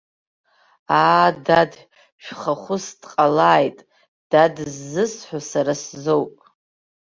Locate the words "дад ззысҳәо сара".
4.31-5.73